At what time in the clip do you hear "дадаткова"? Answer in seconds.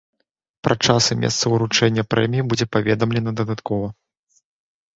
3.43-3.87